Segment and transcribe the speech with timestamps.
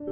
[0.00, 0.06] Qué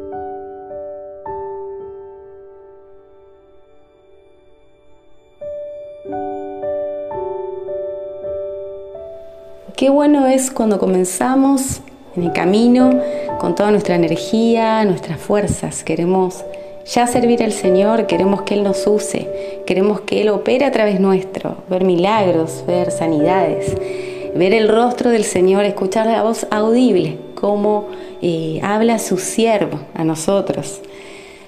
[9.88, 11.80] bueno es cuando comenzamos
[12.14, 13.01] en el camino
[13.38, 15.82] con toda nuestra energía, nuestras fuerzas.
[15.84, 16.45] Queremos
[16.84, 21.00] ya servir al Señor, queremos que Él nos use, queremos que Él opere a través
[21.00, 23.75] nuestro, ver milagros, ver sanidades,
[24.34, 27.86] ver el rostro del Señor, escuchar la voz audible, como
[28.23, 30.81] eh, habla su siervo a nosotros.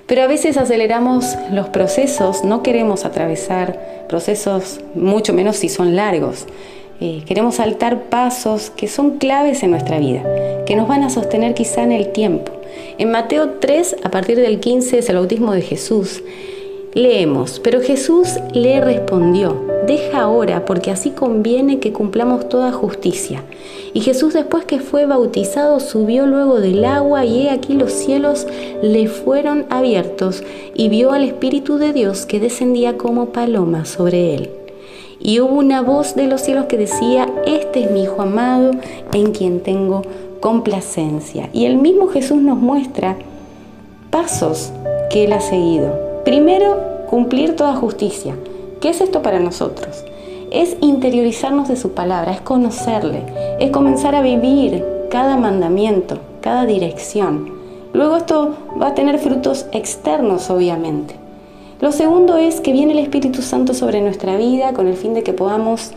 [0.07, 6.47] Pero a veces aceleramos los procesos, no queremos atravesar procesos, mucho menos si son largos.
[7.01, 10.23] Eh, queremos saltar pasos que son claves en nuestra vida,
[10.67, 12.53] que nos van a sostener quizá en el tiempo.
[12.99, 16.23] En Mateo 3, a partir del 15, es el bautismo de Jesús.
[16.95, 23.45] Leemos, pero Jesús le respondió, deja ahora, porque así conviene que cumplamos toda justicia.
[23.95, 28.47] Y Jesús después que fue bautizado subió luego del agua y he aquí los cielos
[28.83, 30.43] le fueron abiertos
[30.75, 34.51] y vio al Espíritu de Dios que descendía como paloma sobre él
[35.21, 38.73] y hubo una voz de los cielos que decía, este es mi Hijo amado
[39.13, 40.03] en quien tengo
[40.41, 41.51] complacencia.
[41.53, 43.17] Y el mismo Jesús nos muestra
[44.11, 44.73] pasos
[45.11, 46.10] que él ha seguido.
[46.31, 46.77] Primero,
[47.09, 48.37] cumplir toda justicia.
[48.81, 50.05] ¿Qué es esto para nosotros?
[50.53, 53.25] Es interiorizarnos de su palabra, es conocerle,
[53.59, 57.51] es comenzar a vivir cada mandamiento, cada dirección.
[57.93, 61.17] Luego esto va a tener frutos externos, obviamente.
[61.81, 65.25] Lo segundo es que viene el Espíritu Santo sobre nuestra vida con el fin de
[65.25, 65.91] que podamos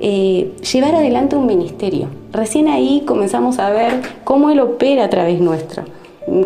[0.00, 2.08] eh, llevar adelante un ministerio.
[2.32, 5.84] Recién ahí comenzamos a ver cómo Él opera a través nuestro.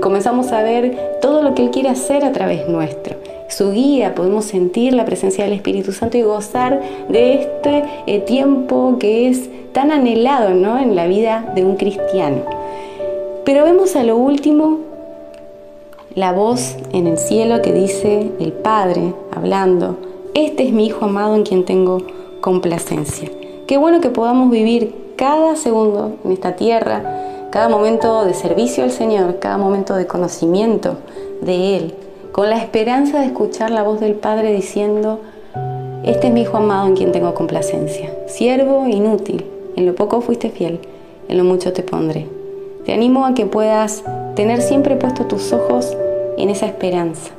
[0.00, 3.21] Comenzamos a ver todo lo que Él quiere hacer a través nuestro.
[3.52, 8.96] Su guía, podemos sentir la presencia del Espíritu Santo y gozar de este eh, tiempo
[8.98, 10.78] que es tan anhelado ¿no?
[10.78, 12.44] en la vida de un cristiano.
[13.44, 14.78] Pero vemos a lo último
[16.14, 19.98] la voz en el cielo que dice el Padre hablando,
[20.32, 21.98] este es mi Hijo amado en quien tengo
[22.40, 23.30] complacencia.
[23.66, 28.90] Qué bueno que podamos vivir cada segundo en esta tierra, cada momento de servicio al
[28.90, 30.96] Señor, cada momento de conocimiento
[31.42, 31.94] de Él,
[32.32, 35.20] con la esperanza de escuchar la voz del Padre diciendo,
[36.02, 38.10] este es mi Hijo amado en quien tengo complacencia.
[38.26, 39.44] Siervo inútil,
[39.76, 40.80] en lo poco fuiste fiel,
[41.28, 42.26] en lo mucho te pondré.
[42.86, 44.02] Te animo a que puedas
[44.34, 45.94] tener siempre puestos tus ojos
[46.38, 47.32] en esa esperanza.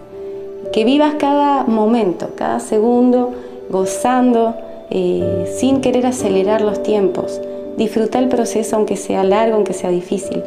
[0.72, 3.32] Que vivas cada momento, cada segundo,
[3.72, 4.54] gozando,
[4.92, 7.42] eh, sin querer acelerar los tiempos.
[7.78, 10.44] Disfruta el proceso aunque sea largo, aunque sea difícil,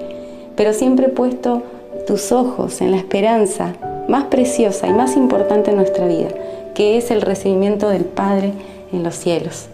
[0.54, 1.62] pero siempre puesto
[2.06, 3.74] tus ojos en la esperanza
[4.08, 6.28] más preciosa y más importante en nuestra vida,
[6.74, 8.52] que es el recibimiento del Padre
[8.92, 9.66] en los cielos,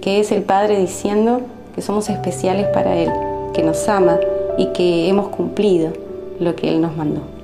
[0.00, 1.42] que es el Padre diciendo
[1.74, 3.10] que somos especiales para Él,
[3.54, 4.18] que nos ama
[4.58, 5.92] y que hemos cumplido
[6.40, 7.35] lo que Él nos mandó.